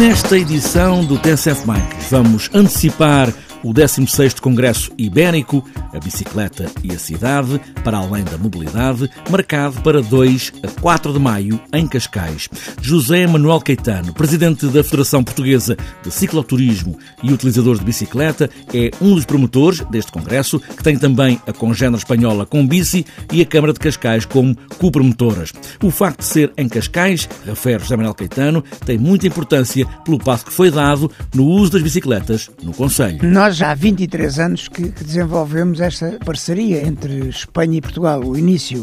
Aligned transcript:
Nesta 0.00 0.38
edição 0.38 1.04
do 1.04 1.18
TSF 1.18 1.66
Bikes, 1.66 2.10
vamos 2.10 2.48
antecipar 2.54 3.30
o 3.62 3.72
16º 3.72 4.40
Congresso 4.40 4.90
Ibérico, 4.96 5.64
a 5.92 5.98
bicicleta 5.98 6.70
e 6.82 6.92
a 6.92 6.98
cidade, 6.98 7.60
para 7.84 7.98
além 7.98 8.24
da 8.24 8.38
mobilidade, 8.38 9.10
marcado 9.30 9.80
para 9.82 10.00
2 10.02 10.52
a 10.62 10.80
4 10.80 11.12
de 11.12 11.18
maio 11.18 11.60
em 11.72 11.86
Cascais. 11.86 12.48
José 12.80 13.26
Manuel 13.26 13.60
Caetano, 13.60 14.12
presidente 14.12 14.66
da 14.66 14.82
Federação 14.84 15.22
Portuguesa 15.22 15.76
de 16.02 16.10
Cicloturismo 16.10 16.98
e 17.22 17.32
utilizador 17.32 17.78
de 17.78 17.84
bicicleta, 17.84 18.48
é 18.72 18.90
um 19.00 19.14
dos 19.14 19.24
promotores 19.24 19.80
deste 19.90 20.12
congresso, 20.12 20.60
que 20.60 20.82
tem 20.82 20.96
também 20.96 21.40
a 21.46 21.52
congênera 21.52 21.98
espanhola 21.98 22.46
com 22.46 22.66
bici 22.66 23.04
e 23.32 23.40
a 23.42 23.46
Câmara 23.46 23.72
de 23.72 23.80
Cascais 23.80 24.24
como 24.24 24.56
co-promotoras. 24.78 25.52
O 25.82 25.90
facto 25.90 26.20
de 26.20 26.26
ser 26.26 26.52
em 26.56 26.68
Cascais, 26.68 27.28
refere 27.44 27.82
José 27.82 27.96
Manuel 27.96 28.14
Caetano, 28.14 28.62
tem 28.84 28.98
muita 28.98 29.26
importância 29.26 29.86
pelo 30.04 30.18
passo 30.18 30.46
que 30.46 30.52
foi 30.52 30.70
dado 30.70 31.10
no 31.34 31.44
uso 31.46 31.72
das 31.72 31.82
bicicletas 31.82 32.50
no 32.62 32.72
Conselho. 32.72 33.18
Já 33.52 33.72
há 33.72 33.74
23 33.74 34.38
anos 34.38 34.68
que, 34.68 34.82
desenvolvemos 34.88 35.80
esta 35.80 36.18
parceria 36.24 36.86
entre 36.86 37.28
Espanha 37.28 37.78
e 37.78 37.80
Portugal. 37.80 38.22
O 38.22 38.38
início 38.38 38.82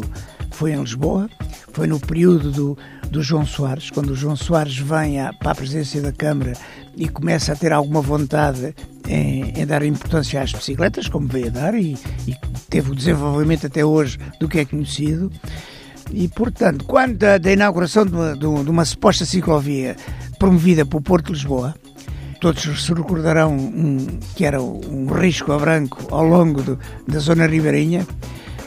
foi 0.50 0.72
em 0.72 0.80
Lisboa, 0.80 1.28
foi 1.72 1.86
no 1.86 1.98
período 1.98 2.50
do, 2.50 2.78
do 3.10 3.22
João 3.22 3.46
Soares, 3.46 3.90
quando 3.90 4.10
o 4.10 4.14
João 4.14 4.36
Soares 4.36 4.76
vem 4.76 5.20
à, 5.20 5.32
para 5.32 5.52
a 5.52 5.54
presidência 5.54 6.02
da 6.02 6.12
Câmara 6.12 6.52
e 6.94 7.08
começa 7.08 7.52
a 7.52 7.56
ter 7.56 7.72
alguma 7.72 8.02
vontade 8.02 8.74
em, 9.06 9.52
em 9.58 9.66
dar 9.66 9.82
importância 9.82 10.42
às 10.42 10.52
bicicletas, 10.52 11.08
como 11.08 11.26
veio 11.28 11.46
a 11.46 11.50
dar, 11.50 11.74
e, 11.74 11.96
e, 12.26 12.36
teve 12.68 12.90
o 12.90 12.94
desenvolvimento 12.94 13.66
até 13.66 13.84
hoje 13.84 14.18
do 14.38 14.48
que 14.48 14.58
é 14.58 14.64
conhecido. 14.64 15.32
E, 16.12 16.28
portanto, 16.28 16.84
quando 16.84 17.16
da 17.16 17.52
inauguração 17.52 18.04
de 18.04 18.12
uma, 18.12 18.36
de 18.36 18.70
uma 18.70 18.84
suposta 18.84 19.24
ciclovia 19.24 19.96
promovida 20.38 20.84
pelo 20.84 21.02
Porto 21.02 21.26
de 21.26 21.32
Lisboa, 21.32 21.74
todos 22.40 22.84
se 22.84 22.92
recordarão 22.92 23.56
um, 23.56 24.06
que 24.36 24.44
era 24.44 24.62
um 24.62 25.06
risco 25.06 25.52
a 25.52 25.58
branco 25.58 25.98
ao 26.10 26.24
longo 26.24 26.62
do, 26.62 26.78
da 27.06 27.18
zona 27.18 27.46
ribeirinha. 27.46 28.06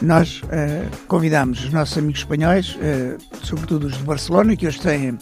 Nós 0.01 0.41
uh, 0.41 1.07
convidámos 1.07 1.63
os 1.63 1.71
nossos 1.71 1.97
amigos 1.97 2.21
espanhóis, 2.21 2.75
uh, 2.75 3.17
sobretudo 3.43 3.87
os 3.87 3.97
de 3.97 4.03
Barcelona, 4.03 4.55
que 4.55 4.65
hoje 4.65 4.79
têm, 4.81 5.17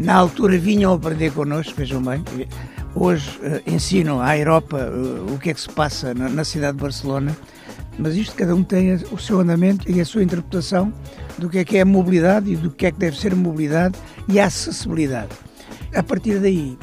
na 0.00 0.14
altura 0.14 0.58
vinham 0.58 0.92
aprender 0.92 1.30
connosco, 1.32 1.74
vejam 1.76 2.02
bem, 2.02 2.22
hoje 2.94 3.38
uh, 3.38 3.62
ensinam 3.70 4.20
à 4.20 4.36
Europa 4.36 4.90
o 5.32 5.38
que 5.38 5.50
é 5.50 5.54
que 5.54 5.60
se 5.60 5.68
passa 5.68 6.12
na, 6.14 6.28
na 6.28 6.44
cidade 6.44 6.76
de 6.76 6.82
Barcelona, 6.82 7.36
mas 7.96 8.16
isto 8.16 8.34
cada 8.34 8.54
um 8.56 8.64
tem 8.64 8.94
o 8.94 9.18
seu 9.18 9.38
andamento 9.38 9.88
e 9.88 10.00
a 10.00 10.04
sua 10.04 10.24
interpretação 10.24 10.92
do 11.38 11.48
que 11.48 11.58
é 11.58 11.64
que 11.64 11.76
é 11.76 11.82
a 11.82 11.86
mobilidade 11.86 12.52
e 12.52 12.56
do 12.56 12.70
que 12.70 12.86
é 12.86 12.90
que 12.90 12.98
deve 12.98 13.16
ser 13.16 13.32
a 13.32 13.36
mobilidade 13.36 13.96
e 14.28 14.40
a 14.40 14.46
acessibilidade. 14.46 15.30
A 15.94 16.02
partir 16.02 16.40
daí, 16.40 16.76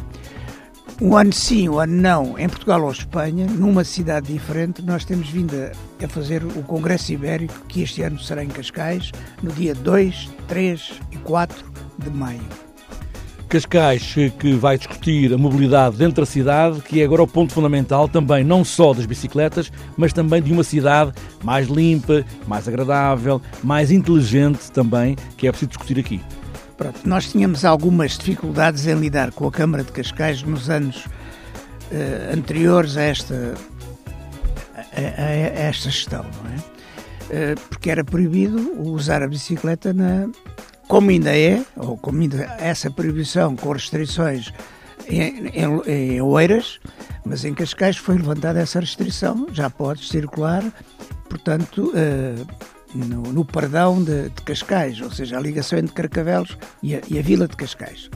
um 1.02 1.18
ano 1.18 1.34
sim, 1.34 1.68
um 1.68 1.80
ano 1.80 2.00
não, 2.00 2.38
em 2.38 2.48
Portugal 2.48 2.84
ou 2.84 2.92
Espanha, 2.92 3.48
numa 3.48 3.84
cidade 3.84 4.32
diferente, 4.32 4.84
nós 4.84 5.04
temos 5.04 5.28
vindo 5.28 5.56
a, 6.02 6.08
fazer 6.08 6.44
o 6.44 6.62
Congresso 6.62 7.12
Ibérico, 7.12 7.66
que 7.68 7.82
este 7.82 8.04
ano 8.04 8.20
será 8.20 8.44
em 8.44 8.48
Cascais, 8.48 9.12
no 9.42 9.52
dia 9.52 9.74
2, 9.74 10.30
3 10.48 10.92
e 11.12 11.18
4 11.18 11.66
de 11.98 12.10
maio. 12.12 12.40
Cascais, 13.50 14.14
que 14.40 14.54
vai 14.54 14.78
discutir 14.78 15.34
a 15.34 15.38
mobilidade 15.40 15.98
dentro 15.98 16.22
da 16.22 16.26
cidade, 16.26 16.80
que 16.82 17.02
é 17.02 17.04
agora 17.04 17.24
o 17.24 17.28
ponto 17.28 17.52
fundamental 17.52 18.08
também, 18.08 18.44
não 18.44 18.64
só 18.64 18.94
das 18.94 19.08
bicicletas, 19.08 19.72
mas 19.98 20.14
também 20.14 20.42
de 20.42 20.54
uma 20.54 20.64
cidade 20.64 21.14
mais 21.44 21.68
limpa, 21.68 22.24
mais 22.48 22.68
agradável, 22.68 23.42
mais 23.64 23.92
inteligente 23.92 24.72
também, 24.72 25.16
que 25.36 25.48
é 25.48 25.52
preciso 25.52 25.70
discutir 25.70 26.00
aqui. 26.00 26.22
Pronto, 26.78 27.00
nós 27.06 27.32
tínhamos 27.32 27.64
algumas 27.64 28.18
dificuldades 28.18 28.88
em 28.88 28.96
lidar 28.96 29.32
com 29.32 29.48
a 29.48 29.52
Câmara 29.52 29.84
de 29.84 29.92
Cascais 29.92 30.42
nos 30.44 30.70
anos 30.70 31.06
uh, 31.06 32.34
anteriores 32.34 32.98
a 32.98 33.04
esta, 33.04 33.54
a, 34.76 34.80
a, 34.80 35.26
a, 35.26 35.32
esta 35.68 35.90
gestão, 35.90 36.26
é? 36.56 36.72
Uh, 37.32 37.60
porque 37.70 37.90
era 37.90 38.04
proibido 38.04 38.74
usar 38.82 39.24
a 39.24 39.28
bicicleta 39.28 39.94
na, 39.94 40.28
como 40.88 41.10
ainda 41.10 41.34
é, 41.38 41.64
ou 41.78 41.98
como 41.98 42.22
ainda 42.22 42.44
essa 42.60 42.92
proibição 42.92 43.56
com 43.56 43.72
restrições 43.72 44.52
em, 45.08 45.48
em, 45.48 45.82
em 45.88 46.22
Oeiras, 46.22 46.82
mas 47.26 47.46
em 47.46 47.54
Cascais 47.54 47.96
foi 47.96 48.18
levantada 48.18 48.60
essa 48.60 48.80
restrição, 48.80 49.48
já 49.54 49.70
pode 49.70 50.06
circular, 50.06 50.64
portanto, 51.30 51.94
uh, 51.96 52.48
no, 52.94 53.22
no 53.34 53.46
Pardão 53.46 54.04
de, 54.04 54.30
de, 54.30 54.42
Cascais, 54.44 55.00
ou 55.02 55.12
seja, 55.12 55.38
a 55.38 55.42
ligação 55.42 55.80
entre 55.80 55.94
Carcavelos 55.94 56.58
e 56.82 56.96
a, 56.96 57.02
e 57.10 57.20
a 57.20 57.22
Vila 57.22 57.48
de 57.48 57.56
Cascais. 57.56 58.10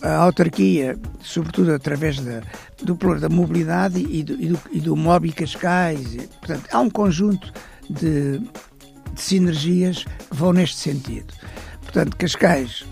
A 0.00 0.16
autarquia, 0.16 0.98
sobretudo 1.20 1.72
através 1.72 2.18
da, 2.18 2.42
do 2.82 2.96
plano 2.96 3.20
da 3.20 3.28
mobilidade 3.28 4.00
e 4.00 4.22
do, 4.22 4.32
e 4.34 4.48
do, 4.48 4.60
e 4.72 4.80
do 4.80 4.96
MOBI 4.96 5.32
Cascais, 5.32 6.14
e, 6.14 6.26
portanto, 6.26 6.68
há 6.72 6.80
um 6.80 6.90
conjunto 6.90 7.52
de, 7.88 8.38
de 8.38 9.20
sinergias 9.20 10.04
que 10.04 10.36
vão 10.36 10.52
neste 10.52 10.76
sentido. 10.76 11.32
Portanto, 11.82 12.16
Cascais 12.16 12.84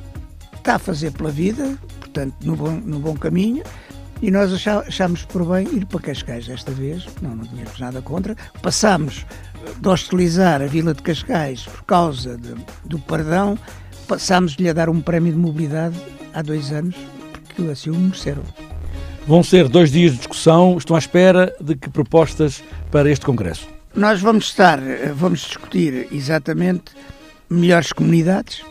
está 0.57 0.77
a 0.77 0.79
fazer 0.79 1.11
pela 1.13 1.31
vida, 1.31 1.77
portanto, 1.99 2.35
no 2.45 2.55
bom, 2.55 2.71
no 2.73 3.01
bom 3.01 3.15
caminho, 3.15 3.65
e 4.23 4.31
nós 4.31 4.53
achámos 4.67 5.25
por 5.25 5.45
bem 5.47 5.67
ir 5.75 5.87
para 5.87 6.01
Cascais 6.01 6.47
desta 6.47 6.71
vez, 6.73 7.07
não, 7.23 7.35
não 7.35 7.45
tínhamos 7.45 7.79
nada 7.79 8.03
contra. 8.03 8.37
Passámos 8.63 9.25
de 9.81 9.89
hostilizar 9.89 10.61
a 10.63 10.67
Vila 10.67 10.95
de 10.95 11.03
Cascais 11.03 11.63
por 11.65 11.83
causa 11.85 12.37
de, 12.37 12.55
do 12.85 12.99
perdão, 12.99 13.59
passámos-lhe 14.07 14.69
a 14.69 14.73
dar 14.73 14.89
um 14.89 15.01
prémio 15.01 15.33
de 15.33 15.39
mobilidade 15.39 15.97
há 16.35 16.43
dois 16.43 16.73
anos, 16.73 16.97
porque 17.33 17.63
assim 17.71 17.91
o 17.91 17.95
mereceram. 17.95 18.43
Vão 19.27 19.43
ser 19.43 19.69
dois 19.69 19.93
dias 19.93 20.13
de 20.13 20.19
discussão. 20.19 20.77
Estão 20.77 20.97
à 20.97 20.99
espera 20.99 21.55
de 21.61 21.77
que 21.77 21.89
propostas 21.89 22.63
para 22.91 23.11
este 23.11 23.25
Congresso? 23.25 23.69
Nós 23.95 24.21
vamos 24.21 24.47
estar, 24.47 24.81
vamos 25.15 25.41
discutir 25.41 26.09
exatamente 26.13 26.93
melhores 27.49 27.93
comunidades, 27.93 28.63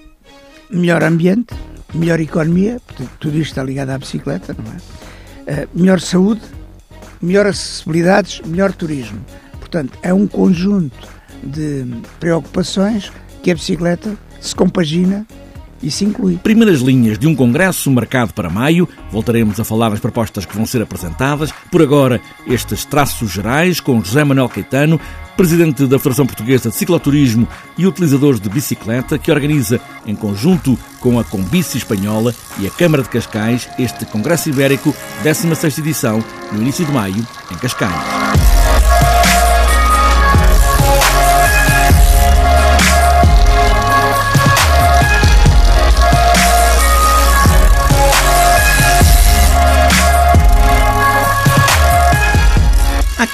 melhor 0.70 1.04
ambiente, 1.04 1.54
melhor 1.94 2.20
economia, 2.20 2.80
tudo 3.20 3.38
isto 3.38 3.52
está 3.52 3.64
ligado 3.64 3.90
à 3.90 3.98
bicicleta, 3.98 4.56
não 4.58 4.72
é? 4.72 5.09
Uh, 5.50 5.68
melhor 5.74 6.00
saúde, 6.00 6.42
melhor 7.20 7.48
acessibilidades, 7.48 8.40
melhor 8.46 8.72
turismo. 8.72 9.20
Portanto, 9.60 9.98
é 10.04 10.14
um 10.14 10.28
conjunto 10.28 11.08
de 11.44 11.86
preocupações 12.20 13.12
que 13.42 13.50
a 13.50 13.56
bicicleta 13.56 14.16
se 14.40 14.56
compagina 14.56 15.26
se 15.90 16.04
inclui. 16.04 16.38
Primeiras 16.38 16.82
linhas 16.82 17.18
de 17.20 17.28
um 17.28 17.36
congresso 17.36 17.92
marcado 17.92 18.34
para 18.34 18.50
maio. 18.50 18.90
Voltaremos 19.12 19.60
a 19.60 19.64
falar 19.64 19.90
das 19.90 20.00
propostas 20.00 20.46
que 20.46 20.56
vão 20.56 20.66
ser 20.66 20.82
apresentadas. 20.82 21.52
Por 21.72 21.82
agora, 21.82 22.20
estes 22.48 22.86
traços 22.86 23.32
gerais 23.32 23.80
com 23.80 24.04
José 24.04 24.24
Manuel 24.24 24.50
Caetano, 24.50 25.00
presidente 25.38 25.86
da 25.86 25.98
Federação 25.98 26.26
Portuguesa 26.26 26.70
de 26.70 26.76
Cicloturismo 26.76 27.48
e 27.78 27.88
utilizadores 27.88 28.42
de 28.42 28.50
bicicleta, 28.50 29.18
que 29.18 29.32
organiza, 29.32 29.80
em 30.06 30.16
conjunto 30.16 30.78
com 31.00 31.18
a 31.18 31.24
Combici 31.24 31.78
Espanhola 31.78 32.36
e 32.60 32.68
a 32.68 32.72
Câmara 32.72 33.04
de 33.04 33.10
Cascais, 33.10 33.70
este 33.80 34.06
Congresso 34.06 34.50
Ibérico, 34.50 34.94
16ª 35.24 35.80
edição, 35.80 36.24
no 36.52 36.62
início 36.62 36.86
de 36.86 36.92
maio, 36.92 37.26
em 37.52 37.56
Cascais. 37.56 38.59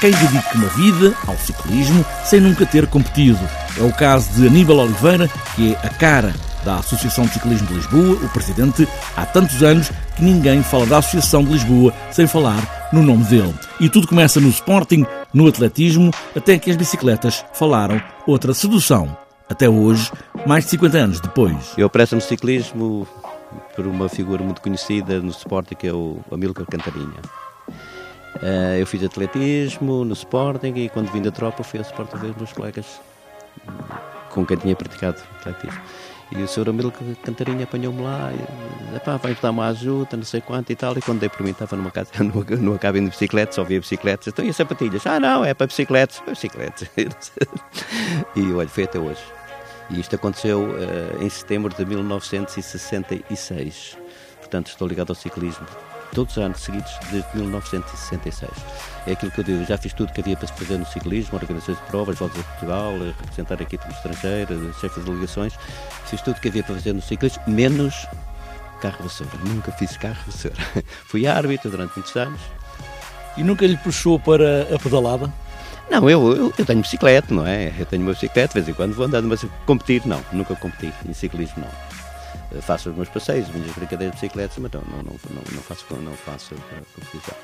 Quem 0.00 0.10
dedique 0.10 0.56
uma 0.56 0.68
vida 0.68 1.14
ao 1.26 1.36
ciclismo 1.38 2.04
sem 2.24 2.40
nunca 2.40 2.66
ter 2.66 2.86
competido. 2.86 3.38
É 3.78 3.82
o 3.82 3.92
caso 3.92 4.30
de 4.32 4.46
Aníbal 4.46 4.78
Oliveira, 4.78 5.28
que 5.54 5.74
é 5.74 5.86
a 5.86 5.90
cara 5.90 6.34
da 6.64 6.76
Associação 6.76 7.24
de 7.24 7.32
Ciclismo 7.32 7.66
de 7.68 7.74
Lisboa, 7.74 8.16
o 8.16 8.28
presidente, 8.30 8.88
há 9.16 9.24
tantos 9.24 9.62
anos 9.62 9.90
que 10.16 10.22
ninguém 10.24 10.62
fala 10.62 10.84
da 10.84 10.98
Associação 10.98 11.44
de 11.44 11.52
Lisboa 11.52 11.94
sem 12.10 12.26
falar 12.26 12.88
no 12.92 13.02
nome 13.02 13.24
dele. 13.24 13.54
E 13.78 13.88
tudo 13.88 14.08
começa 14.08 14.40
no 14.40 14.48
Sporting, 14.48 15.06
no 15.32 15.46
atletismo, 15.46 16.10
até 16.34 16.58
que 16.58 16.70
as 16.70 16.76
bicicletas 16.76 17.44
falaram 17.52 18.02
outra 18.26 18.52
sedução. 18.52 19.16
Até 19.48 19.68
hoje, 19.68 20.10
mais 20.44 20.64
de 20.64 20.70
50 20.70 20.98
anos 20.98 21.20
depois. 21.20 21.54
Eu 21.78 21.88
presto-me 21.88 22.20
ciclismo 22.20 23.06
por 23.76 23.86
uma 23.86 24.08
figura 24.08 24.42
muito 24.42 24.60
conhecida 24.60 25.20
no 25.20 25.30
Sporting, 25.30 25.76
que 25.76 25.86
é 25.86 25.92
o 25.92 26.18
Amílcar 26.32 26.66
Cantarinha. 26.66 27.45
Eh, 28.42 28.80
eu 28.80 28.86
fiz 28.86 29.02
atletismo 29.02 30.04
no 30.04 30.12
Sporting 30.12 30.72
e 30.76 30.88
quando 30.88 31.10
vim 31.10 31.22
da 31.22 31.30
tropa 31.30 31.62
fui 31.62 31.78
ao 31.78 31.84
Sporting 31.84 32.16
ver 32.18 32.30
os 32.30 32.36
meus 32.36 32.52
colegas 32.52 33.00
com 34.30 34.44
quem 34.44 34.56
tinha 34.56 34.76
praticado 34.76 35.20
atletismo. 35.40 35.80
E 36.32 36.42
o 36.42 36.48
senhor 36.48 36.68
Amílcar 36.68 37.02
Cantarinha 37.22 37.62
apanhou-me 37.64 38.02
lá 38.02 38.32
e 38.34 38.98
pá, 38.98 39.16
vai 39.16 39.36
dar 39.40 39.50
uma 39.50 39.68
ajuda, 39.68 40.16
não 40.16 40.24
sei 40.24 40.40
quanto 40.40 40.72
e 40.72 40.76
tal. 40.76 40.98
E 40.98 41.00
quando 41.00 41.20
dei 41.20 41.28
por 41.28 41.42
mim, 41.42 41.52
estava 41.52 41.76
numa, 41.76 41.92
casa, 41.92 42.10
numa, 42.18 42.44
numa 42.56 42.78
cabine 42.78 43.06
de 43.06 43.12
bicicletas, 43.12 43.54
só 43.54 43.62
via 43.62 43.78
bicicletas. 43.78 44.26
Então, 44.26 44.44
e 44.44 44.48
as 44.48 44.56
sapatilhas? 44.56 45.06
Ah, 45.06 45.20
não, 45.20 45.44
é 45.44 45.54
para 45.54 45.68
bicicletas. 45.68 46.18
Para 46.18 46.32
bicicletas. 46.32 46.90
e 48.34 48.52
olha, 48.52 48.68
foi 48.68 48.82
até 48.84 48.98
hoje. 48.98 49.22
E 49.88 50.00
isto 50.00 50.16
aconteceu 50.16 50.62
uh, 50.62 51.22
em 51.22 51.28
setembro 51.28 51.72
de 51.72 51.86
1966. 51.86 53.96
Portanto, 54.40 54.66
estou 54.66 54.88
ligado 54.88 55.10
ao 55.10 55.14
ciclismo 55.14 55.64
todos 56.14 56.36
os 56.36 56.42
anos 56.42 56.60
seguidos 56.60 56.90
desde 57.10 57.28
1966. 57.36 58.50
É 59.06 59.12
aquilo 59.12 59.30
que 59.30 59.40
eu 59.40 59.44
digo, 59.44 59.64
já 59.64 59.76
fiz 59.76 59.92
tudo 59.92 60.12
que 60.12 60.20
havia 60.20 60.36
para 60.36 60.46
se 60.46 60.54
fazer 60.54 60.78
no 60.78 60.86
ciclismo, 60.86 61.38
organizações 61.38 61.78
de 61.78 61.84
provas, 61.84 62.18
voltas 62.18 62.40
a 62.40 62.42
Portugal, 62.44 62.94
representar 63.20 63.58
a 63.58 63.62
equipe 63.62 63.84
estrangeira, 63.90 64.72
chefe 64.80 65.00
de 65.00 65.06
delegações, 65.06 65.54
fiz 66.06 66.20
tudo 66.22 66.40
que 66.40 66.48
havia 66.48 66.62
para 66.62 66.74
fazer 66.74 66.92
no 66.92 67.02
ciclismo, 67.02 67.42
menos 67.46 68.06
carro 68.80 69.02
vassoura. 69.02 69.32
Nunca 69.44 69.72
fiz 69.72 69.96
carro 69.96 70.18
vassoura. 70.26 70.56
Fui 71.06 71.26
árbitro 71.26 71.70
durante 71.70 71.94
muitos 71.96 72.14
anos. 72.16 72.40
E 73.36 73.42
nunca 73.42 73.66
lhe 73.66 73.76
puxou 73.76 74.18
para 74.18 74.62
a 74.74 74.78
pedalada? 74.78 75.32
Não, 75.90 76.10
eu, 76.10 76.34
eu, 76.34 76.54
eu, 76.58 76.66
tenho 76.66 76.80
bicicleta, 76.80 77.32
não 77.32 77.46
é? 77.46 77.72
Eu 77.78 77.86
tenho 77.86 78.02
uma 78.02 78.12
bicicleta, 78.12 78.48
de 78.48 78.54
vez 78.54 78.68
em 78.68 78.72
quando 78.74 78.94
vou 78.94 79.06
andando, 79.06 79.28
mas 79.28 79.44
competir 79.64 80.04
não, 80.04 80.20
nunca 80.32 80.56
competi 80.56 80.92
em 81.08 81.12
ciclismo 81.12 81.62
não. 81.62 82.05
Eh, 82.52 82.60
faço 82.60 82.90
os 82.90 82.96
meus 82.96 83.08
passeios, 83.08 83.48
as 83.48 83.54
minhas 83.54 83.74
brincadeiras 83.74 84.14
de 84.14 84.20
bicicleta, 84.20 84.54
mas 84.58 84.72
não, 84.72 84.80
não, 84.82 85.02
não, 85.02 85.42
não 85.52 85.62
faço, 85.62 85.84
não 85.96 86.12
faço 86.12 86.54
competição. 86.94 87.34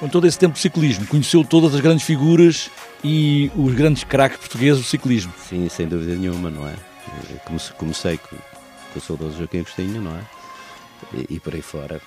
Com 0.00 0.08
todo 0.08 0.26
esse 0.26 0.38
tempo 0.38 0.54
de 0.54 0.60
ciclismo, 0.60 1.06
conheceu 1.06 1.44
todas 1.44 1.74
as 1.74 1.80
grandes 1.80 2.04
figuras 2.04 2.70
e 3.02 3.50
os 3.56 3.74
grandes 3.74 4.02
craques 4.04 4.38
portugueses 4.38 4.82
do 4.82 4.86
ciclismo? 4.86 5.32
Sim, 5.38 5.68
sem 5.68 5.86
dúvida 5.86 6.14
nenhuma, 6.16 6.50
não 6.50 6.66
é? 6.66 6.74
Comecei 7.76 8.18
com, 8.18 8.36
com 8.36 8.98
o 8.98 9.00
saudoso 9.00 9.38
Joaquim 9.38 9.60
Agostinho, 9.60 10.02
não 10.02 10.16
é? 10.16 10.22
E, 11.12 11.34
e, 11.34 11.40
por 11.40 11.54
aí 11.54 11.62
fora, 11.62 12.00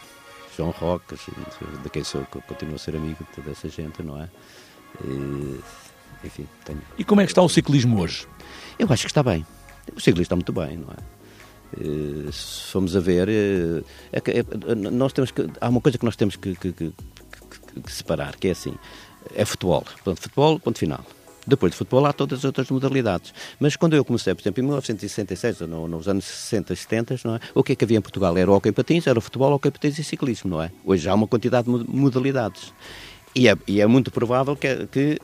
João 0.56 0.72
Roca, 0.72 1.16
de 1.16 1.90
quem 1.90 2.04
sou, 2.04 2.26
continuo 2.26 2.76
a 2.76 2.78
ser 2.78 2.96
amigo 2.96 3.24
de 3.24 3.36
toda 3.36 3.52
essa 3.52 3.70
gente, 3.70 4.04
não 4.04 4.22
é? 4.22 4.28
E, 5.06 5.60
enfim, 6.26 6.48
tenho. 6.66 6.82
E 6.98 7.06
como 7.06 7.22
é 7.22 7.26
que 7.26 7.32
está 7.32 7.42
o 7.42 7.50
ciclismo 7.50 8.02
hoje? 8.02 8.28
Eu 8.78 8.88
acho 8.92 9.04
que 9.04 9.10
está 9.10 9.24
bem. 9.24 9.46
O 9.96 10.00
ciclismo 10.00 10.24
está 10.24 10.36
muito 10.36 10.52
bem, 10.52 10.78
não 10.78 10.90
é? 10.90 11.17
Eh, 11.80 12.32
se 12.32 12.72
formos 12.72 12.96
a 12.96 13.00
ver, 13.00 13.28
eh, 13.30 13.84
é 14.12 14.40
é, 14.40 14.76
nós 14.76 15.14
temos 15.14 15.32
que, 15.32 15.48
há 15.60 15.70
uma 15.70 15.82
coisa 15.82 15.98
que 15.98 16.06
nós 16.06 16.16
temos 16.16 16.36
que, 16.36 16.56
que, 16.56 16.72
que, 16.72 16.94
que 17.84 17.92
separar, 17.92 18.36
que 18.36 18.48
é 18.48 18.52
assim, 18.52 18.76
é 19.36 19.46
futebol. 19.46 19.82
Portanto, 19.82 20.22
futebol, 20.22 20.60
ponto 20.60 20.80
final. 20.80 21.04
Depois 21.46 21.72
de 21.72 21.78
futebol 21.78 22.06
há 22.06 22.12
todas 22.12 22.40
as 22.40 22.46
outras 22.46 22.70
modalidades. 22.70 23.34
Mas 23.58 23.78
quando 23.78 23.96
eu 23.96 24.04
comecei, 24.04 24.36
por 24.36 24.42
exemplo, 24.42 24.62
em 24.62 24.66
1966, 24.66 25.62
ou 25.62 25.88
nos 25.88 26.08
anos 26.08 26.26
60 26.26 26.74
e 26.74 26.76
70, 26.76 27.16
não 27.24 27.36
é? 27.36 27.40
o 27.56 27.64
que 27.64 27.72
é 27.72 27.76
que 27.76 27.86
havia 27.86 27.98
em 27.98 28.02
Portugal? 28.02 28.38
Era 28.38 28.52
o 28.52 28.54
hockey 28.54 28.74
patins, 28.74 29.08
era 29.08 29.18
o 29.18 29.22
futebol, 29.22 29.54
hockey 29.54 29.72
patins 29.72 29.98
e 29.98 30.04
ciclismo, 30.04 30.50
não 30.52 30.62
é? 30.62 30.70
Hoje 30.84 31.08
há 31.08 31.14
uma 31.14 31.26
quantidade 31.26 31.72
de 31.72 31.86
modalidades. 31.88 32.74
E 33.34 33.48
é, 33.48 33.56
e 33.66 33.80
é 33.80 33.88
muito 33.88 34.12
provável 34.12 34.58
que, 34.58 34.88
que 34.88 35.22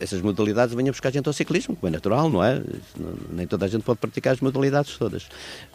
essas 0.00 0.20
modalidades 0.20 0.74
venham 0.74 0.90
buscar 0.90 1.10
gente 1.10 1.26
ao 1.26 1.32
ciclismo, 1.32 1.76
como 1.76 1.88
é 1.88 1.90
natural, 1.90 2.28
não 2.28 2.42
é? 2.42 2.62
Nem 3.30 3.46
toda 3.46 3.64
a 3.64 3.68
gente 3.68 3.82
pode 3.82 3.98
praticar 3.98 4.34
as 4.34 4.40
modalidades 4.40 4.96
todas. 4.96 5.28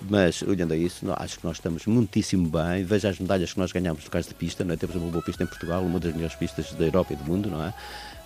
Mas, 0.10 0.42
olhando 0.42 0.74
a 0.74 0.78
isso, 0.78 1.06
acho 1.18 1.40
que 1.40 1.46
nós 1.46 1.58
estamos 1.58 1.86
muitíssimo 1.86 2.48
bem. 2.50 2.84
Veja 2.84 3.10
as 3.10 3.20
medalhas 3.20 3.54
que 3.54 3.60
nós 3.60 3.72
ganhamos 3.72 4.04
no 4.04 4.10
caso 4.10 4.30
de 4.30 4.36
pista, 4.36 4.64
não 4.64 4.74
é? 4.74 4.78
Temos 4.78 4.96
uma 4.96 5.10
boa 5.10 5.24
pista 5.24 5.44
em 5.44 5.48
Portugal, 5.48 5.82
uma 5.84 6.00
das 6.00 6.14
melhores 6.14 6.36
pistas 6.36 6.72
da 6.74 6.86
Europa 6.86 7.14
e 7.14 7.16
do 7.16 7.24
mundo, 7.24 7.50
não 7.50 7.64
é? 7.64 7.74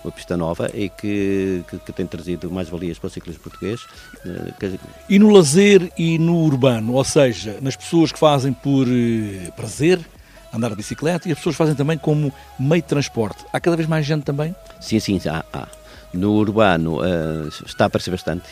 Uma 0.04 0.12
pista 0.12 0.38
nova 0.38 0.70
e 0.74 0.90
que, 0.90 1.64
que, 1.68 1.80
que 1.80 1.92
tem 1.92 2.06
trazido 2.06 2.52
mais 2.52 2.70
valias 2.70 3.00
para 3.00 3.08
o 3.08 3.10
ciclismo 3.10 3.42
português. 3.42 3.82
Eh, 4.26 4.78
e 5.10 5.18
no 5.18 5.32
lazer 5.32 5.92
e 5.98 6.20
no 6.20 6.38
urbano, 6.44 6.94
ou 6.94 7.04
seja, 7.04 7.58
nas 7.62 7.76
pessoas 7.76 8.12
que 8.12 8.20
fazem 8.20 8.54
por 8.54 8.88
eh, 8.88 9.52
prazer, 9.56 10.00
andar 10.54 10.70
de 10.70 10.76
bicicleta 10.76 11.28
e 11.28 11.32
as 11.32 11.38
pessoas 11.38 11.56
fazem 11.56 11.76
também 11.76 11.98
como 11.98 12.32
meio 12.60 12.82
de 12.82 12.88
transporte. 12.88 13.46
Há 13.52 13.60
cada 13.60 13.76
vez 13.76 13.88
mais 13.88 14.06
gente 14.06 14.24
também? 14.24 14.56
Sim, 14.80 15.00
sim, 15.00 15.20
há. 15.28 15.44
há. 15.52 15.68
No 16.14 16.34
urbano 16.34 17.00
uh, 17.00 17.48
está 17.66 17.86
a 17.86 17.88
aparecer 17.88 18.12
bastante, 18.12 18.48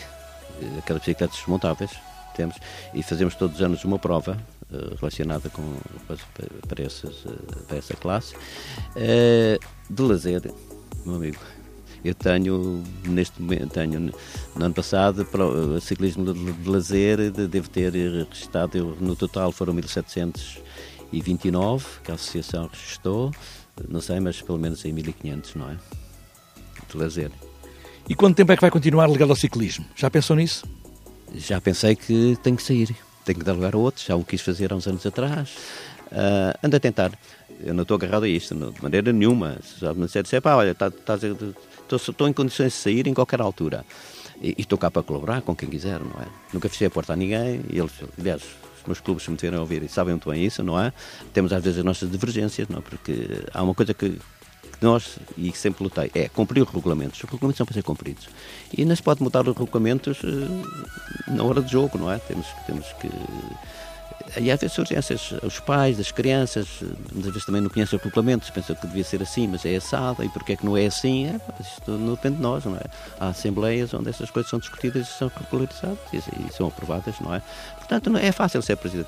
uh, 0.61 0.79
aquelas 0.79 1.01
bicicletas 1.01 1.37
desmontáveis 1.37 1.91
temos, 2.35 2.55
e 2.93 3.03
fazemos 3.03 3.35
todos 3.35 3.57
os 3.57 3.61
anos 3.61 3.85
uma 3.85 3.99
prova 3.99 4.37
uh, 4.71 4.95
relacionada 4.99 5.49
com, 5.49 5.61
para, 6.07 6.17
para, 6.67 6.67
para 6.67 6.83
essa 7.77 7.95
classe. 7.95 8.35
de 9.89 10.01
lazer, 10.01 10.41
meu 11.05 11.15
amigo, 11.15 11.39
eu 12.03 12.13
tenho, 12.13 12.83
neste 13.05 13.41
momento, 13.41 13.69
tenho, 13.69 13.97
no 13.99 14.65
ano 14.65 14.73
passado, 14.73 15.25
para, 15.25 15.79
ciclismo 15.79 16.33
de, 16.33 16.69
lazer, 16.69 17.31
de, 17.31 17.47
devo 17.47 17.69
ter 17.69 17.93
registrado, 17.93 18.97
no 18.99 19.15
total 19.15 19.53
foram 19.53 19.73
1729 19.73 21.85
que 22.03 22.11
a 22.11 22.15
associação 22.15 22.67
registrou, 22.67 23.31
não 23.87 24.01
sei, 24.01 24.19
mas 24.19 24.41
pelo 24.41 24.59
menos 24.59 24.83
em 24.83 24.91
1500, 24.91 25.55
não 25.55 25.69
é? 25.69 25.77
De 26.93 27.03
lazer. 27.03 27.31
E 28.07 28.15
quanto 28.15 28.35
tempo 28.35 28.51
é 28.51 28.55
que 28.55 28.61
vai 28.61 28.69
continuar 28.69 29.07
ligado 29.07 29.29
ao 29.29 29.35
ciclismo? 29.35 29.85
Já 29.95 30.09
pensou 30.09 30.35
nisso? 30.35 30.65
Já 31.35 31.59
pensei 31.59 31.95
que 31.95 32.37
tenho 32.43 32.55
que 32.55 32.63
sair, 32.63 32.95
tenho 33.25 33.39
que 33.39 33.45
dar 33.45 33.53
lugar 33.53 33.73
a 33.73 33.77
outros, 33.77 34.05
já 34.05 34.15
o 34.15 34.23
quis 34.23 34.41
fazer 34.41 34.71
há 34.71 34.75
uns 34.75 34.85
anos 34.87 35.05
atrás. 35.05 35.49
Uh, 36.11 36.57
ando 36.61 36.75
a 36.75 36.79
tentar. 36.79 37.11
Eu 37.63 37.73
não 37.73 37.83
estou 37.83 37.95
agarrado 37.95 38.23
a 38.23 38.27
isto, 38.27 38.53
de 38.53 38.83
maneira 38.83 39.11
nenhuma. 39.11 39.57
Já 39.79 39.93
me 39.93 40.05
disser, 40.05 40.41
pá, 40.41 40.55
olha, 40.55 40.75
tá, 40.75 40.91
tá, 40.91 41.17
estou 41.95 42.27
em 42.27 42.33
condições 42.33 42.73
de 42.73 42.77
sair 42.77 43.07
em 43.07 43.13
qualquer 43.13 43.41
altura. 43.41 43.85
E, 44.41 44.53
estou 44.57 44.77
cá 44.77 44.91
para 44.91 45.01
colaborar 45.01 45.41
com 45.41 45.55
quem 45.55 45.69
quiser, 45.69 45.99
não 45.99 46.21
é? 46.21 46.27
Nunca 46.53 46.69
fechei 46.69 46.87
a 46.87 46.89
porta 46.89 47.13
a 47.13 47.15
ninguém. 47.15 47.61
E 47.69 47.79
eles, 47.79 47.93
aliás, 48.19 48.43
os 48.83 48.85
meus 48.85 48.99
clubes, 48.99 49.23
se 49.23 49.31
me 49.31 49.37
tiverem 49.37 49.57
a 49.57 49.61
ouvir, 49.61 49.87
sabem 49.87 50.13
muito 50.13 50.29
bem 50.29 50.45
isso, 50.45 50.61
não 50.61 50.79
é? 50.79 50.91
Temos 51.33 51.53
às 51.53 51.63
vezes 51.63 51.79
as 51.79 51.85
nossas 51.85 52.11
divergências, 52.11 52.67
não 52.67 52.79
é? 52.79 52.81
Porque 52.81 53.29
há 53.53 53.63
uma 53.63 53.73
coisa 53.73 53.93
que 53.93 54.19
nós, 54.83 55.17
e 55.37 55.51
sempre 55.53 55.83
lutei, 55.83 56.11
é 56.13 56.27
cumprir 56.27 56.61
os 56.61 56.69
regulamentos. 56.69 57.23
Os 57.23 57.29
regulamentos 57.29 57.57
são 57.57 57.65
para 57.65 57.73
ser 57.73 57.83
cumpridos. 57.83 58.27
E 58.75 58.83
não 58.83 58.95
se 58.95 59.01
pode 59.01 59.23
mudar 59.23 59.47
os 59.47 59.55
regulamentos 59.55 60.21
uh, 60.23 61.31
na 61.31 61.43
hora 61.43 61.61
do 61.61 61.69
jogo, 61.69 61.97
não 61.97 62.11
é? 62.11 62.17
Temos, 62.19 62.47
temos 62.67 62.85
que. 62.99 63.09
E 64.39 64.49
às 64.49 64.59
vezes 64.59 64.73
surgem 64.73 64.97
essas, 64.97 65.31
os 65.43 65.59
pais, 65.59 65.99
as 65.99 66.11
crianças, 66.11 66.67
muitas 67.11 67.31
vezes 67.31 67.45
também 67.45 67.61
não 67.61 67.69
conhecem 67.69 67.97
os 67.97 68.03
regulamentos, 68.03 68.49
pensam 68.49 68.75
que 68.75 68.87
devia 68.87 69.03
ser 69.03 69.21
assim, 69.21 69.47
mas 69.47 69.65
é 69.65 69.75
assado, 69.75 70.23
e 70.23 70.29
porque 70.29 70.53
é 70.53 70.55
que 70.55 70.65
não 70.65 70.75
é 70.75 70.85
assim? 70.85 71.27
É, 71.27 71.39
isto 71.61 71.91
não 71.91 72.15
depende 72.15 72.37
de 72.37 72.41
nós, 72.41 72.63
não 72.65 72.75
é? 72.75 72.83
Há 73.19 73.27
assembleias 73.27 73.93
onde 73.93 74.09
essas 74.09 74.31
coisas 74.31 74.49
são 74.49 74.59
discutidas 74.59 75.07
e 75.07 75.11
são 75.11 75.31
regularizadas 75.35 75.97
e, 76.11 76.17
e 76.17 76.53
são 76.53 76.67
aprovadas, 76.67 77.19
não 77.19 77.35
é? 77.35 77.41
Portanto, 77.77 78.09
não 78.09 78.19
é 78.19 78.31
fácil 78.31 78.61
ser 78.61 78.75
presidente 78.77 79.01